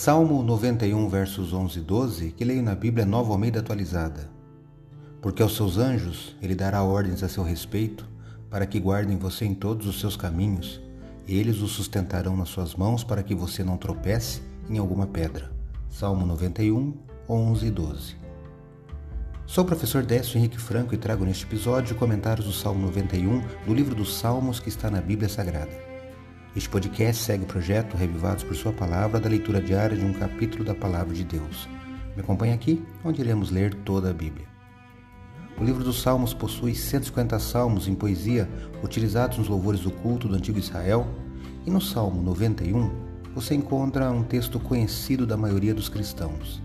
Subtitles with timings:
[0.00, 4.30] Salmo 91, versos 11 e 12, que leio na Bíblia Nova Almeida atualizada.
[5.20, 8.08] Porque aos seus anjos ele dará ordens a seu respeito,
[8.48, 10.80] para que guardem você em todos os seus caminhos,
[11.26, 14.40] e eles o sustentarão nas suas mãos para que você não tropece
[14.70, 15.50] em alguma pedra.
[15.90, 16.94] Salmo 91,
[17.28, 18.16] 11 e 12.
[19.46, 23.74] Sou o professor Décio Henrique Franco e trago neste episódio comentários do Salmo 91 do
[23.74, 25.97] livro dos Salmos que está na Bíblia Sagrada.
[26.56, 30.64] Este podcast segue o projeto Revivados por Sua Palavra da leitura diária de um capítulo
[30.64, 31.68] da Palavra de Deus.
[32.16, 34.46] Me acompanhe aqui, onde iremos ler toda a Bíblia.
[35.60, 38.48] O livro dos Salmos possui 150 salmos em poesia
[38.82, 41.06] utilizados nos louvores do culto do antigo Israel,
[41.66, 42.90] e no Salmo 91
[43.34, 46.62] você encontra um texto conhecido da maioria dos cristãos.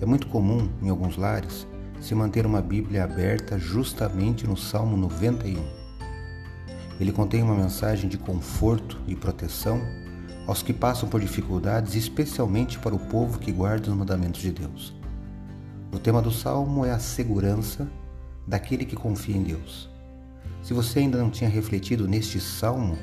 [0.00, 1.66] É muito comum, em alguns lares,
[2.00, 5.75] se manter uma Bíblia aberta justamente no Salmo 91.
[6.98, 9.80] Ele contém uma mensagem de conforto e proteção
[10.46, 14.94] aos que passam por dificuldades, especialmente para o povo que guarda os mandamentos de Deus.
[15.92, 17.86] O tema do salmo é a segurança
[18.46, 19.90] daquele que confia em Deus.
[20.62, 22.96] Se você ainda não tinha refletido neste salmo,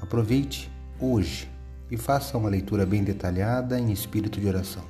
[0.00, 1.48] aproveite hoje
[1.90, 4.84] e faça uma leitura bem detalhada em espírito de oração.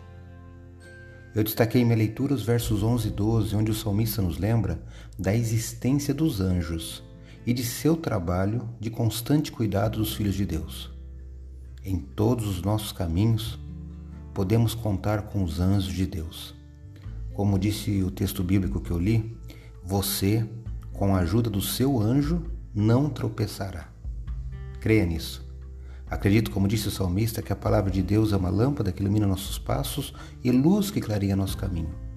[1.35, 4.83] Eu destaquei em minha leitura os versos 11 e 12, onde o salmista nos lembra
[5.19, 7.03] da existência dos anjos
[7.47, 10.91] e de seu trabalho de constante cuidado dos filhos de Deus.
[11.85, 13.59] Em todos os nossos caminhos,
[14.35, 16.55] podemos contar com os anjos de Deus.
[17.33, 19.37] Como disse o texto bíblico que eu li,
[19.83, 20.47] você,
[20.93, 22.43] com a ajuda do seu anjo,
[22.75, 23.89] não tropeçará.
[24.79, 25.49] Creia nisso.
[26.09, 29.27] Acredito, como disse o salmista, que a palavra de Deus é uma lâmpada que ilumina
[29.27, 32.10] nossos passos e luz que clareia nosso caminho.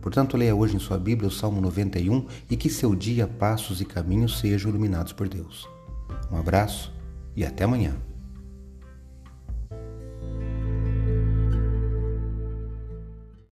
[0.00, 3.84] Portanto, leia hoje em sua Bíblia o Salmo 91 e que seu dia, passos e
[3.84, 5.68] caminhos sejam iluminados por Deus.
[6.30, 6.92] Um abraço
[7.36, 8.09] e até amanhã.